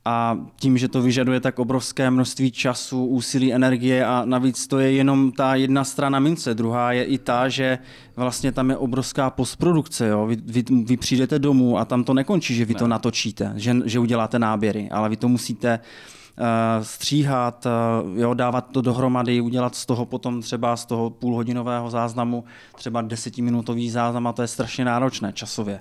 [0.08, 4.92] a tím, že to vyžaduje tak obrovské množství času, úsilí, energie a navíc to je
[4.92, 6.56] jenom ta jedna strana mince.
[6.56, 7.80] Druhá je i ta, že
[8.16, 10.08] vlastně tam je obrovská postprodukce.
[10.08, 10.26] Jo?
[10.26, 12.80] Vy, vy, vy přijdete domů a tam to nekončí, že vy ne.
[12.80, 18.72] to natočíte, že, že uděláte náběry, ale vy to musíte uh, stříhat, uh, jo, dávat
[18.72, 22.44] to dohromady, udělat z toho potom třeba z toho půlhodinového záznamu
[22.76, 25.80] třeba desetiminutový záznam a to je strašně náročné časově.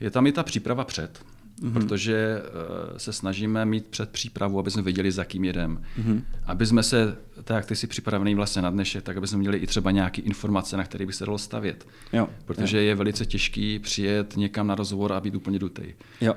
[0.00, 1.72] Je tam i ta příprava před mm-hmm.
[1.72, 5.82] protože uh, se snažíme mít před přípravu, aby jsme věděli, za kým jedem.
[6.00, 6.22] Mm-hmm.
[6.46, 9.58] Aby jsme se, tak jak ty jsi připravený vlastně na dnešek, tak aby jsme měli
[9.58, 11.86] i třeba nějaké informace, na které by se dalo stavět.
[12.12, 12.28] Jo.
[12.44, 12.84] Protože jo.
[12.84, 15.94] je velice těžký přijet někam na rozhovor a být úplně dutej.
[16.20, 16.34] Jo.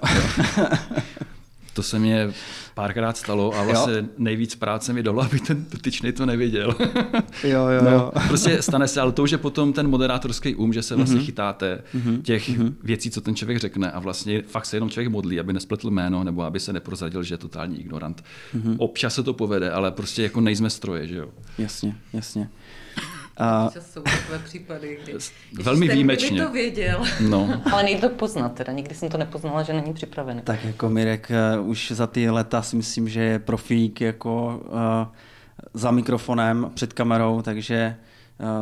[0.58, 0.66] jo.
[1.80, 2.34] To se mě
[2.74, 4.04] párkrát stalo a vlastně jo.
[4.18, 6.76] nejvíc práce mi dalo, aby ten dotyčný to nevěděl.
[7.44, 8.12] jo, jo, no, jo.
[8.28, 11.26] Prostě stane se, ale to už je potom ten moderátorský um, že se vlastně mm-hmm.
[11.26, 12.22] chytáte mm-hmm.
[12.22, 12.74] těch mm-hmm.
[12.84, 16.24] věcí, co ten člověk řekne a vlastně fakt se jenom člověk modlí, aby nespletl jméno
[16.24, 18.24] nebo aby se neprozradil, že je totální ignorant.
[18.56, 18.76] Mm-hmm.
[18.78, 21.30] Občas se to povede, ale prostě jako nejsme stroje, že jo.
[21.58, 22.50] Jasně, jasně.
[23.40, 23.72] A...
[23.80, 25.14] jsou takové případy, kdy...
[25.64, 26.44] Velmi ten, výjimečně.
[26.44, 27.04] to věděl.
[27.30, 27.62] No.
[27.72, 30.42] Ale nejde to poznat, teda nikdy jsem to nepoznala, že není připravený.
[30.42, 35.16] Tak jako Mirek uh, už za ty leta si myslím, že je profík jako uh,
[35.74, 37.96] za mikrofonem, před kamerou, takže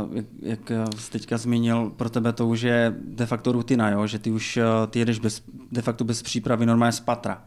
[0.05, 4.07] uh, jak, jak jsi teďka zmínil, pro tebe to už je de facto rutina, jo?
[4.07, 4.59] že ty už
[4.89, 7.43] ty jedeš bez, de facto bez přípravy normálně z patra.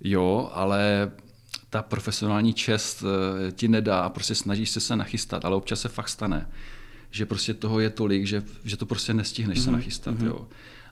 [0.00, 1.10] Jo, ale
[1.70, 3.04] ta profesionální čest
[3.48, 6.48] eh, ti nedá a prostě snažíš se se nachystat, ale občas se fakt stane,
[7.10, 9.64] že prostě toho je tolik, že, že to prostě nestihneš mm-hmm.
[9.64, 10.14] se mhm, nachystat.
[10.14, 10.26] Mm-hmm.
[10.26, 10.48] Jo.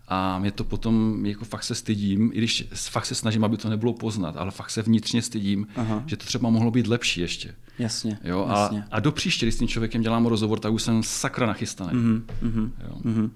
[0.09, 3.69] A mě to potom, jako fakt se stydím, i když fakt se snažím, aby to
[3.69, 6.03] nebylo poznat, ale fakt se vnitřně stydím, Aha.
[6.07, 7.55] že to třeba mohlo být lepší ještě.
[7.79, 8.19] Jasně.
[8.25, 8.47] Jo?
[8.49, 8.83] jasně.
[8.83, 11.93] A, a do příště, když s tím člověkem dělám rozhovor, tak už jsem sakra nachystaný.
[11.93, 12.71] Mm-hmm.
[12.85, 12.97] Jo.
[13.05, 13.31] Mm-hmm.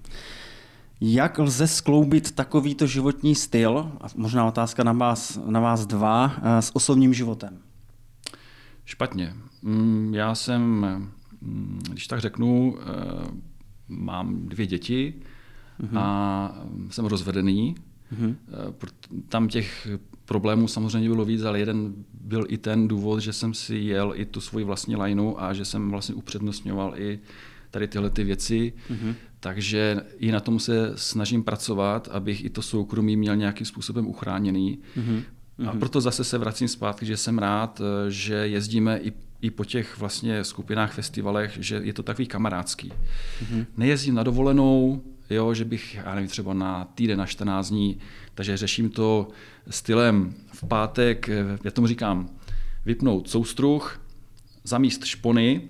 [1.03, 6.61] Jak lze skloubit takovýto životní styl, a možná otázka na vás, na vás dva, eh,
[6.61, 7.57] s osobním životem?
[8.85, 9.33] Špatně.
[9.61, 10.61] Mm, já jsem,
[11.41, 12.83] mm, když tak řeknu, eh,
[13.87, 15.13] mám dvě děti
[15.81, 15.97] mm-hmm.
[15.99, 17.75] a jsem rozvedený.
[18.13, 18.35] Mm-hmm.
[19.29, 19.87] Tam těch
[20.25, 24.25] problémů samozřejmě bylo víc, ale jeden byl i ten důvod, že jsem si jel i
[24.25, 27.19] tu svoji vlastní lineu a že jsem vlastně upřednostňoval i
[27.71, 28.73] tady tyhle ty věci.
[28.89, 29.15] Mm-hmm.
[29.43, 34.79] Takže i na tom se snažím pracovat, abych i to soukromí měl nějakým způsobem uchráněný.
[34.97, 35.23] Mm-hmm.
[35.69, 39.65] A proto zase se vracím zpátky, že jsem rád, eh, že jezdíme i, i po
[39.65, 42.89] těch vlastně skupinách, festivalech, že je to takový kamarádský.
[42.89, 43.65] Mm-hmm.
[43.77, 47.99] Nejezdím na dovolenou, jo, že bych, já nevím, třeba na týden, na 14 dní,
[48.35, 49.27] takže řeším to
[49.69, 52.29] stylem v pátek, eh, já tomu říkám,
[52.85, 54.01] vypnout soustruh,
[54.63, 55.61] zamíst špony,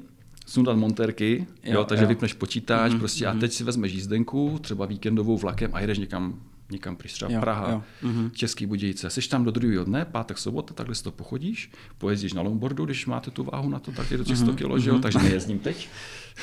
[0.52, 2.08] sundat monterky, jo, jo, takže jo.
[2.08, 3.30] vypneš počítač mm-hmm, prostě mm-hmm.
[3.30, 3.40] a mhm.
[3.40, 6.40] teď si vezmeš jízdenku, třeba víkendovou vlakem a jedeš někam
[6.72, 7.84] někam pryč, třeba jo, Praha, jo.
[8.04, 8.32] Mm-hmm.
[8.32, 9.10] Český Budějice.
[9.10, 13.06] Jsi tam do druhého dne, pátek, sobota, takhle si to pochodíš, pojezdíš na longboardu, když
[13.06, 14.56] máte tu váhu na to, tak je to 100 mm-hmm.
[14.56, 15.90] kg, že jo, takže nejezdím teď.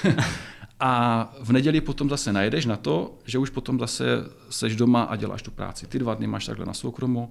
[0.81, 4.05] a v neděli potom zase najedeš na to, že už potom zase
[4.51, 5.87] seš doma a děláš tu práci.
[5.87, 7.31] Ty dva dny máš takhle na soukromu.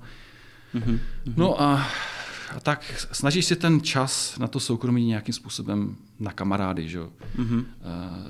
[0.75, 0.99] Mm-hmm.
[1.37, 1.87] No a
[2.63, 6.99] tak snažíš si ten čas na to soukromí nějakým způsobem na kamarády, že?
[6.99, 7.57] Mm-hmm.
[7.59, 7.65] Uh,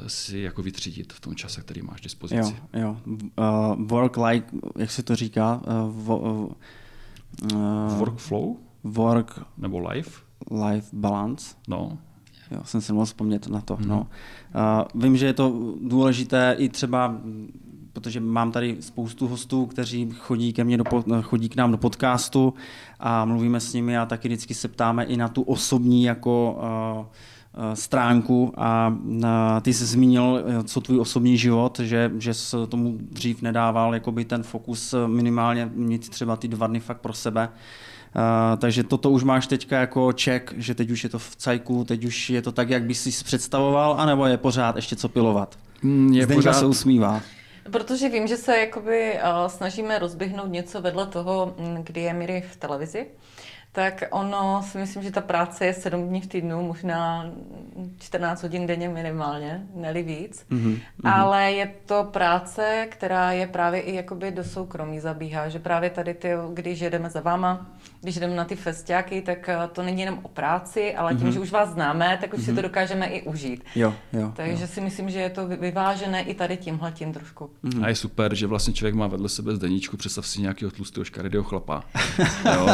[0.08, 2.56] si jako vytřídit v tom čase, který máš dispozici.
[2.74, 2.98] Jo, jo.
[3.06, 5.62] Uh, work like, jak se to říká?
[5.68, 6.20] Uh, vo,
[7.54, 8.56] uh, Workflow?
[8.84, 9.40] Work...
[9.58, 10.22] Nebo life?
[10.52, 11.56] Life balance.
[11.68, 11.98] No.
[12.52, 13.76] Jo, jsem si mohl vzpomnět na to.
[13.76, 13.88] Mm-hmm.
[13.88, 14.08] No.
[14.96, 17.22] Uh, vím, že je to důležité i třeba
[17.98, 20.84] protože mám tady spoustu hostů, kteří chodí, ke mně do,
[21.22, 22.54] chodí k nám do podcastu
[23.00, 27.74] a mluvíme s nimi a taky vždycky se ptáme i na tu osobní jako uh,
[27.74, 28.94] stránku a
[29.62, 34.44] ty jsi zmínil, co tvůj osobní život, že, že jsi tomu dřív nedával jakoby ten
[34.44, 37.50] fokus minimálně mít třeba ty dva dny fakt pro sebe.
[37.50, 41.84] Uh, takže toto už máš teďka jako ček, že teď už je to v cajku,
[41.84, 45.58] teď už je to tak, jak bys si představoval, anebo je pořád ještě co pilovat?
[45.84, 46.54] Mm, je Zdenka pořád...
[46.54, 47.22] se usmívá.
[47.72, 52.42] Protože vím, že se jakoby uh, snažíme rozběhnout něco vedle toho, mm, kdy je Miri
[52.52, 53.08] v televizi
[53.72, 57.26] tak ono si myslím, že ta práce je sedm dní v týdnu, možná
[58.00, 60.46] 14 hodin denně minimálně, neli víc.
[60.52, 60.80] Mm-hmm.
[61.04, 66.14] Ale je to práce, která je právě i jakoby do soukromí zabíhá, že právě tady
[66.14, 67.70] ty, když jedeme za váma,
[68.02, 71.34] když jdeme na ty festiáky, tak eh, to není jenom o práci, ale tím, mm-hmm.
[71.34, 72.44] že už vás známe, tak už mm-hmm.
[72.44, 72.62] si to mhm.
[72.62, 73.64] dokážeme i užít.
[73.76, 74.68] Jo, jo, Takže jo.
[74.68, 77.50] si myslím, že je to vyvážené i tady tímhle tím trošku.
[77.64, 77.86] Mm-hmm.
[77.86, 81.44] A je super, že vlastně člověk má vedle sebe zdeníčku, představ si nějakého tlustého škaredého
[81.44, 81.84] chlapa.
[82.46, 82.68] jo.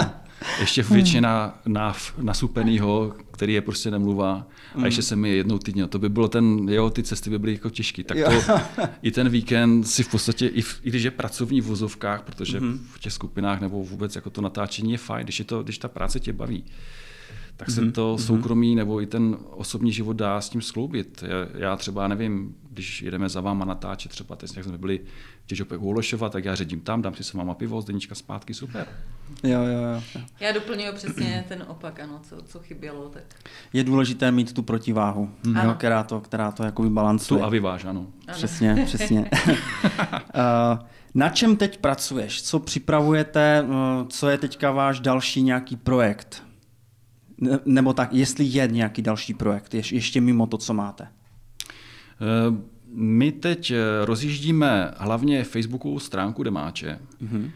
[0.59, 5.87] Ještě většina na, nasupenýho, který je prostě nemluvá a ještě se mi jednou týdně.
[5.87, 8.03] To by bylo ten, jo, ty cesty by byly jako těžké.
[8.03, 8.53] Tak to,
[9.01, 12.59] i ten víkend si v podstatě, i, v, i když je pracovní v vozovkách, protože
[12.59, 12.79] mm-hmm.
[12.93, 15.87] v těch skupinách nebo vůbec jako to natáčení je fajn, když, je to, když ta
[15.87, 16.63] práce tě baví
[17.57, 17.91] tak se mm-hmm.
[17.91, 18.23] to mhm.
[18.23, 21.23] soukromí nebo i ten osobní život dá s tím skloubit.
[21.27, 24.99] Já, já třeba nevím, když jedeme za váma natáčet, třeba teď jak jsme byli
[25.43, 28.15] v Těžopech u Olešova, tak já ředím tam, dám si s váma pivo, z deníčka
[28.15, 28.87] zpátky, super.
[29.43, 30.21] Jo, jo, jo.
[30.39, 33.09] Já doplňuji přesně ten opak, ano, co, co chybělo.
[33.09, 33.23] Tak.
[33.73, 35.55] Je důležité mít tu protiváhu, mm.
[35.55, 37.39] jo, která to, která to jako vybalancuje.
[37.39, 38.07] Tu a vyváž, ano.
[38.27, 38.35] ano.
[38.35, 39.29] Přesně, přesně.
[39.47, 39.55] uh,
[41.13, 42.43] na čem teď pracuješ?
[42.43, 43.65] Co připravujete?
[43.67, 46.43] Uh, co je teďka váš další nějaký projekt?
[47.65, 51.07] Nebo tak, jestli je nějaký další projekt, ještě mimo to, co máte?
[52.23, 52.55] Eh,
[52.95, 57.51] my teď eh, rozjíždíme hlavně Facebookovou stránku Demáče, mm-hmm.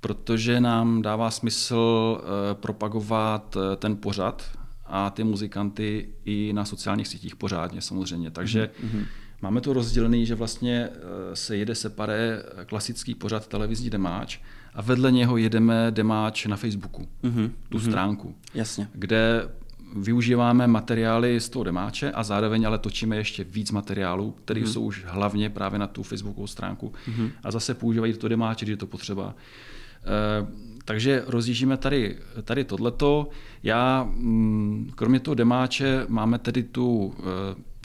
[0.00, 7.36] protože nám dává smysl eh, propagovat ten pořad a ty muzikanty i na sociálních sítích
[7.36, 8.30] pořádně samozřejmě.
[8.30, 9.04] Takže mm-hmm.
[9.42, 10.88] máme to rozdělený, že vlastně
[11.34, 14.38] se jede separé klasický pořad televizní Demáč,
[14.78, 17.50] a vedle něho jedeme demáč na Facebooku, mm-hmm.
[17.68, 17.88] tu mm-hmm.
[17.88, 18.88] stránku, Jasně.
[18.92, 19.48] kde
[19.96, 24.72] využíváme materiály z toho demáče a zároveň ale točíme ještě víc materiálů, které mm-hmm.
[24.72, 27.30] jsou už hlavně právě na tu Facebookovou stránku mm-hmm.
[27.44, 29.34] a zase používají to demáče, když je to potřeba.
[29.34, 30.46] E,
[30.84, 33.28] takže rozjíždíme tady, tady tohleto.
[33.62, 37.22] Já, mm, kromě toho demáče, máme tedy tu, e,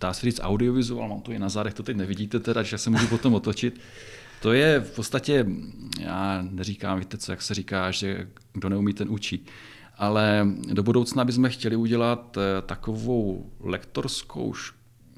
[0.02, 2.90] dá se říct, audiovizuál, mám to i na zádech, to teď nevidíte teda, že se
[2.90, 3.80] můžu potom otočit.
[4.44, 5.46] To je v podstatě,
[6.00, 9.46] já neříkám, víte co, jak se říká, že kdo neumí, ten učí.
[9.98, 14.54] Ale do budoucna bychom chtěli udělat eh, takovou lektorskou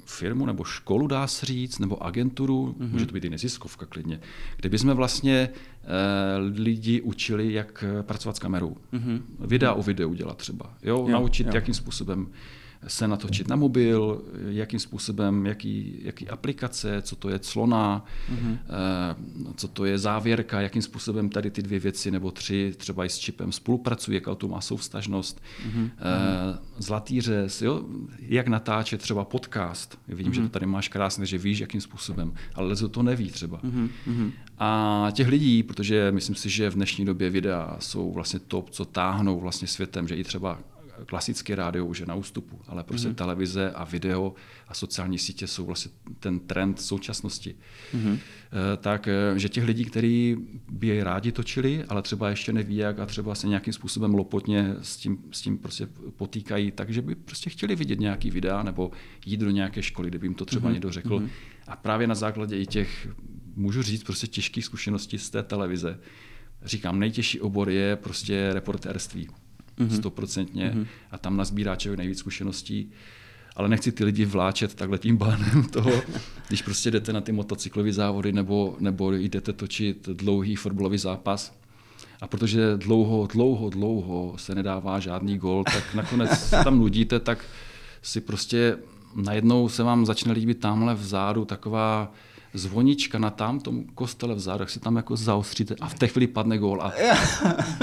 [0.04, 2.90] firmu nebo školu, dá se říct, nebo agenturu, mm-hmm.
[2.92, 4.20] může to být i neziskovka klidně,
[4.56, 5.48] kde bychom vlastně e,
[6.38, 8.76] lidi učili, jak pracovat s kamerou.
[8.92, 9.20] Mm-hmm.
[9.38, 10.74] Videa o videu dělat třeba.
[10.82, 11.52] Jo, jo naučit, jo.
[11.54, 12.26] jakým způsobem
[12.86, 18.58] se natočit na mobil, jakým způsobem, jaký, jaký aplikace, co to je clona, mm-hmm.
[19.56, 23.18] co to je závěrka, jakým způsobem tady ty dvě věci nebo tři třeba i s
[23.18, 25.90] čipem spolupracují, jaká to má souvstažnost, mm-hmm.
[26.78, 27.84] zlatý řez, jo?
[28.18, 29.98] jak natáčet třeba podcast.
[30.08, 30.36] Vidím, mm-hmm.
[30.36, 33.60] že to tady máš krásně, že víš, jakým způsobem, ale Lezo to neví třeba.
[33.60, 34.32] Mm-hmm.
[34.58, 38.84] A těch lidí, protože myslím si, že v dnešní době videa jsou vlastně top, co
[38.84, 40.58] táhnou vlastně světem, že i třeba
[41.06, 43.14] klasické rádio už je na ústupu, ale prostě mm-hmm.
[43.14, 44.34] televize a video
[44.68, 47.54] a sociální sítě jsou vlastně ten trend současnosti.
[47.94, 48.18] Mm-hmm.
[48.76, 50.36] Tak, eh, že těch lidí, kteří
[50.70, 54.74] by je rádi točili, ale třeba ještě neví jak a třeba se nějakým způsobem lopotně
[54.82, 58.90] s tím, s tím prostě potýkají, takže by prostě chtěli vidět nějaký videa nebo
[59.26, 60.72] jít do nějaké školy, kde by jim to třeba mm-hmm.
[60.72, 61.18] někdo řekl.
[61.18, 61.28] Mm-hmm.
[61.66, 63.08] A právě na základě i těch
[63.56, 65.98] můžu říct prostě těžké zkušenosti z té televize.
[66.64, 69.28] Říkám, nejtěžší obor je prostě reportérství.
[69.78, 69.96] Mhm.
[69.96, 70.72] Stoprocentně.
[70.74, 70.86] Mm-hmm.
[71.10, 72.90] A tam nazbírá člověk nejvíc zkušeností.
[73.56, 76.02] Ale nechci ty lidi vláčet takhle tím bánem toho,
[76.48, 81.58] když prostě jdete na ty motocyklové závody nebo, nebo jdete točit dlouhý fotbalový zápas.
[82.20, 87.44] A protože dlouho, dlouho, dlouho se nedává žádný gol, tak nakonec tam nudíte, tak
[88.02, 88.78] si prostě
[89.16, 92.12] najednou se vám začne líbit tamhle vzadu taková
[92.58, 96.26] zvonička na tam tom kostele vzadu, jak si tam jako zaostříte a v té chvíli
[96.26, 96.82] padne gól.
[96.82, 96.92] A,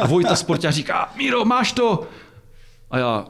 [0.02, 2.08] a Vojta Sportia říká, Míro, máš to?
[2.92, 3.28] A já,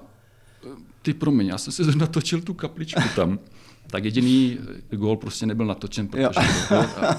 [1.01, 3.39] ty promiň, já jsem si natočil tu kapličku tam.
[3.87, 4.57] Tak jediný
[4.91, 6.27] gól prostě nebyl natočen, protože...
[6.69, 7.15] To, a,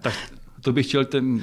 [0.00, 0.14] tak
[0.60, 1.42] to bych chtěl těm,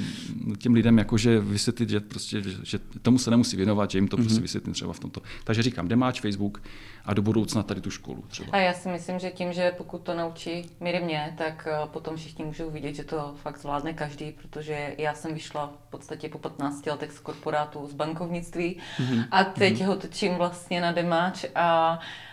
[0.58, 4.18] těm lidem jakože vysvětlit, že, prostě, že, že tomu se nemusí věnovat, že jim to
[4.18, 4.24] mm-hmm.
[4.24, 5.22] prostě vysvětlím třeba v tomto.
[5.44, 6.62] Takže říkám, demáč Facebook
[7.06, 8.50] a do budoucna tady tu školu třeba.
[8.52, 12.16] A já si myslím, že tím, že pokud to naučí míry mě, tak eh, potom
[12.16, 16.38] všichni můžou vidět, že to fakt zvládne každý, protože já jsem vyšla v podstatě po
[16.38, 19.26] 15 letech z korporátu, z bankovnictví mm-hmm.
[19.32, 19.86] a teď mm-hmm.
[19.86, 22.33] ho točím vlastně na demáč a Uh,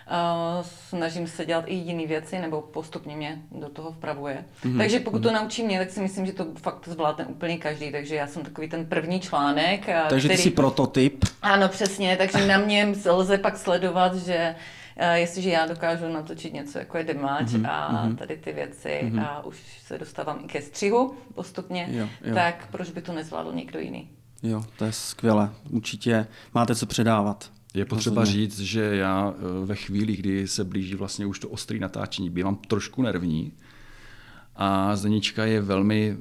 [0.63, 4.45] snažím se dělat i jiné věci, nebo postupně mě do toho vpravuje.
[4.65, 4.79] Mm-hmm.
[4.79, 5.37] Takže pokud to mhm.
[5.37, 7.93] naučí mě, tak si myslím, že to fakt zvládne úplně každý.
[7.93, 9.87] Takže já jsem takový ten první článek.
[10.09, 10.37] Takže který...
[10.37, 11.25] ty jsi prototyp.
[11.43, 12.17] Ano, přesně.
[12.17, 14.55] Takže na mě lze pak sledovat, že
[14.97, 18.17] Uh, jestliže já dokážu natočit něco jako je demáč mm-hmm, a mm-hmm.
[18.17, 19.23] tady ty věci mm-hmm.
[19.23, 22.35] a už se dostávám i ke střihu postupně, jo, jo.
[22.35, 24.11] tak proč by to nezvládl někdo jiný?
[24.43, 25.51] Jo, to je skvělé.
[25.71, 27.51] Určitě máte co předávat.
[27.75, 28.41] Je potřeba Rozumím.
[28.41, 32.57] říct, že já eh, ve chvíli, kdy se blíží vlastně už to ostrý natáčení, bývám
[32.57, 33.53] trošku nervní
[34.57, 36.19] a Zenička je velmi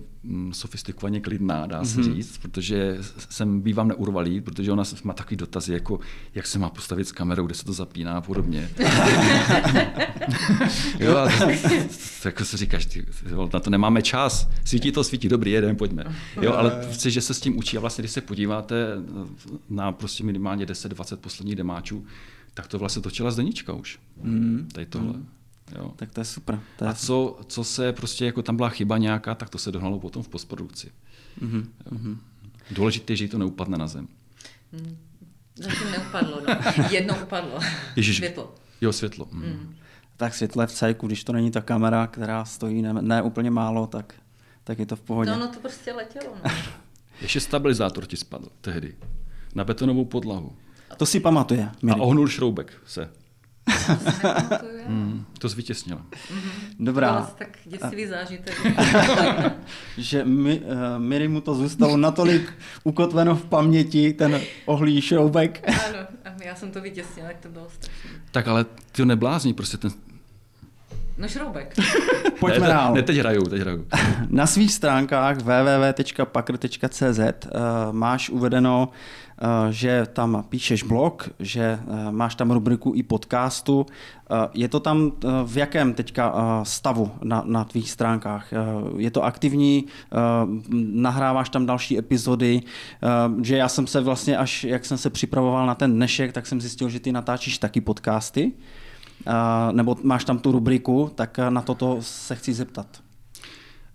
[0.51, 2.13] sofistikovaně klidná, dá se mm-hmm.
[2.15, 2.97] říct, protože
[3.29, 5.99] jsem bývám neurvalý, protože ona má takový dotazy, jako
[6.35, 8.69] jak se má postavit s kamerou, kde se to zapíná a podobně.
[10.99, 11.45] jo, a to,
[12.21, 13.05] to, jako se říkáš, ty,
[13.53, 16.15] na to nemáme čas, svítí to, svítí, dobrý, jeden, pojďme.
[16.41, 18.75] Jo, ale prostě, že se s tím učí a vlastně, když se podíváte
[19.69, 22.05] na prostě minimálně 10-20 posledních demáčů,
[22.53, 23.99] tak to vlastně točila Zdenička už.
[24.23, 24.69] Mm.
[24.73, 25.13] Tady tohle.
[25.13, 25.27] Mm.
[25.75, 25.93] Jo.
[25.95, 26.59] Tak to je super.
[26.77, 29.71] To je a co, co se prostě, jako tam byla chyba nějaká, tak to se
[29.71, 30.91] dohnalo potom v postprodukci.
[31.41, 32.17] Mm-hmm.
[32.71, 34.07] Důležité je, že to neupadne na zem.
[34.71, 34.97] Mm.
[35.55, 36.55] Zatím neupadlo, no.
[36.91, 37.59] Jedno upadlo.
[37.95, 38.17] Ježiš.
[38.17, 38.55] Světlo.
[38.81, 39.27] Jo, světlo.
[39.31, 39.45] Mm.
[39.45, 39.75] Mm.
[40.17, 43.87] Tak světle v cajku, když to není ta kamera, která stojí ne, ne úplně málo,
[43.87, 44.13] tak,
[44.63, 45.31] tak je to v pohodě.
[45.31, 46.33] No, no to prostě letělo.
[46.45, 46.51] No.
[47.21, 48.95] Ještě stabilizátor ti spadl tehdy.
[49.55, 50.55] Na betonovou podlahu.
[50.97, 51.69] To si pamatuje.
[51.81, 51.99] Milý.
[51.99, 53.09] A ohnul šroubek se.
[54.87, 56.01] Mm, to zvítěznila.
[56.01, 56.49] Mm-hmm.
[56.79, 57.21] Dobrá.
[57.21, 58.61] To tak děsivý zážitek.
[59.97, 60.65] že mi, uh,
[60.97, 62.53] Mirimu to zůstalo natolik
[62.83, 65.69] ukotveno v paměti, ten ohlý šroubek.
[65.87, 66.07] ano,
[66.45, 68.09] já jsem to vytěsnila, jak to bylo strašné.
[68.31, 69.91] Tak ale ty neblázní, prostě ten,
[71.19, 71.75] No šroubek.
[72.39, 72.93] Pojďme ne, dál.
[72.93, 73.87] Ne, teď hraju, teď hraju.
[74.29, 77.31] Na svých stránkách www.pakr.cz uh, eh,
[77.91, 78.93] máš uvedeno, uh,
[79.69, 83.79] že tam píšeš blog, že uh, máš tam rubriku i podcastu.
[83.79, 85.11] Uh, je to tam
[85.45, 88.53] v jakém teďka stavu na, na tvých stránkách?
[88.97, 89.85] Je to aktivní?
[90.93, 92.61] Nahráváš tam další epizody?
[93.41, 96.61] Že já jsem se vlastně, až jak jsem se připravoval na ten dnešek, tak jsem
[96.61, 98.51] zjistil, že ty natáčíš taky podcasty
[99.71, 102.87] nebo máš tam tu rubriku, tak na toto se chci zeptat.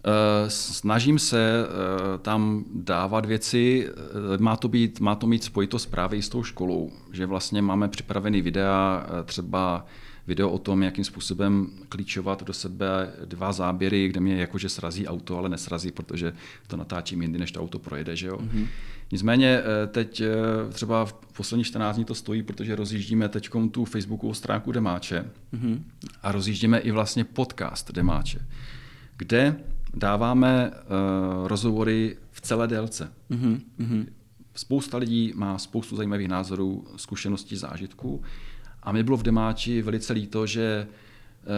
[0.06, 5.90] Eh, snažím se eh, tam dávat věci, eh, má to, být, má to mít spojitost
[5.90, 9.86] právě i s tou školou, že vlastně máme připravený videa, třeba
[10.26, 15.38] video o tom, jakým způsobem klíčovat do sebe dva záběry, kde mě jakože srazí auto,
[15.38, 16.32] ale nesrazí, protože
[16.66, 18.16] to natáčím jindy, než to auto projede.
[18.16, 18.36] Že jo?
[18.36, 18.66] Mm-hmm.
[19.12, 20.22] Nicméně teď
[20.72, 25.82] třeba v posledních 14 dní to stojí, protože rozjíždíme teď tu facebookovou stránku Demáče mm-hmm.
[26.22, 28.46] a rozjíždíme i vlastně podcast Demáče,
[29.16, 29.56] kde
[29.94, 33.12] dáváme uh, rozhovory v celé délce.
[33.30, 34.06] Mm-hmm.
[34.54, 38.22] Spousta lidí má spoustu zajímavých názorů, zkušeností, zážitků
[38.82, 40.86] a mě bylo v Demáči velice líto, že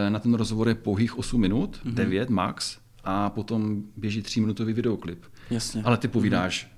[0.09, 1.95] na ten rozhovor je pouhých 8 minut, mm-hmm.
[1.95, 5.25] 9 max, a potom běží 3-minutový videoklip.
[5.51, 5.83] Jasně.
[5.83, 6.73] Ale ty povídáš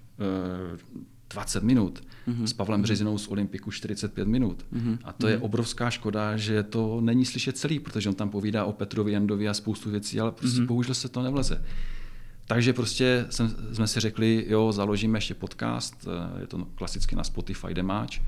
[1.31, 2.45] 20 minut, mm-hmm.
[2.45, 4.67] s Pavlem Březinou z Olympiku 45 minut.
[4.73, 4.99] Mm-hmm.
[5.05, 5.31] A to mm-hmm.
[5.31, 5.45] je mhm.
[5.45, 9.55] obrovská škoda, že to není slyšet celý, protože on tam povídá o Petrovi Jandovi a
[9.55, 10.67] spoustu věcí, ale prostě mm-hmm.
[10.67, 11.65] bohužel se to nevleze.
[12.49, 17.25] Takže prostě jsem, jsme si řekli, jo, založíme ještě podcast, eh, je to klasicky na
[17.25, 18.21] Spotify Demáč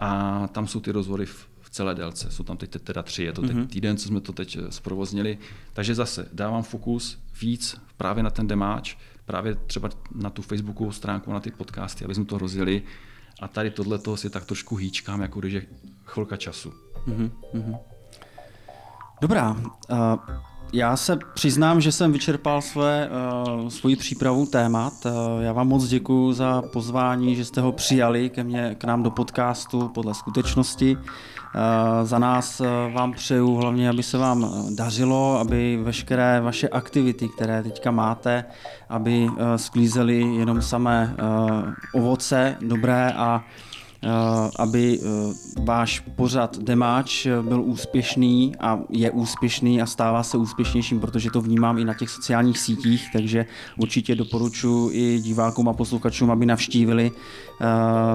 [0.00, 2.30] a tam jsou ty rozhovory v, v celé délce.
[2.30, 3.66] Jsou tam teď teda tři, je to teď mm-hmm.
[3.66, 5.38] týden, co jsme to teď eh, zprovoznili.
[5.72, 11.32] Takže zase dávám fokus víc právě na ten Demáč, právě třeba na tu Facebookovou stránku,
[11.32, 12.82] na ty podcasty, aby jsme to rozjeli.
[13.42, 15.66] A tady tohle toho si tak trošku hýčkám, jako když je
[16.04, 16.72] chvilka času.
[17.08, 17.78] Mm-hmm.
[19.20, 19.50] Dobrá.
[19.90, 19.98] Uh,
[20.72, 23.08] já se přiznám, že jsem vyčerpal své,
[23.54, 24.92] uh, svoji přípravu témat.
[25.04, 25.12] Uh,
[25.42, 29.10] já vám moc děkuji za pozvání, že jste ho přijali ke mně, k nám do
[29.10, 30.96] podcastu podle skutečnosti.
[30.96, 31.02] Uh,
[32.02, 32.62] za nás
[32.94, 38.44] vám přeju hlavně, aby se vám dařilo, aby veškeré vaše aktivity, které teďka máte,
[38.88, 41.16] aby sklízely jenom samé
[41.94, 43.44] ovoce dobré a
[44.56, 45.06] aby eh,
[45.62, 51.78] váš pořad Demáč byl úspěšný a je úspěšný a stává se úspěšnějším, protože to vnímám
[51.78, 53.46] i na těch sociálních sítích, takže
[53.78, 57.66] určitě doporučuji i divákům a posluchačům, aby navštívili eh,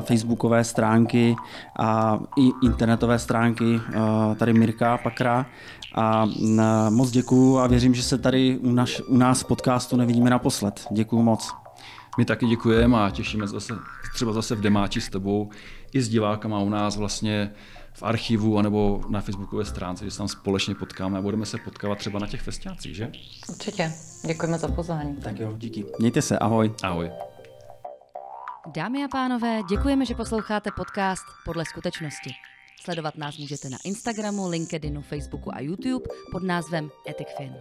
[0.02, 1.36] facebookové stránky
[1.80, 3.82] a i internetové stránky
[4.36, 5.46] tady Mirka Pakra.
[5.96, 6.26] A
[6.90, 10.88] moc děkuju a věřím, že se tady u, naš, u nás v podcastu nevidíme naposled.
[10.92, 11.54] Děkuju moc.
[12.18, 13.74] My taky děkujeme a těšíme zase,
[14.14, 15.50] třeba zase v Demáči s tebou
[15.94, 17.52] i s divákama u nás vlastně
[17.94, 21.98] v archivu anebo na facebookové stránce, že se tam společně potkáme a budeme se potkávat
[21.98, 23.12] třeba na těch festiácích, že?
[23.50, 23.94] Určitě.
[24.26, 25.16] Děkujeme za pozvání.
[25.16, 25.86] Tak jo, díky.
[26.00, 26.74] Mějte se, ahoj.
[26.84, 27.12] Ahoj.
[28.76, 32.30] Dámy a pánové, děkujeme, že posloucháte podcast Podle skutečnosti.
[32.82, 37.54] Sledovat nás můžete na Instagramu, LinkedInu, Facebooku a YouTube pod názvem EthicFin.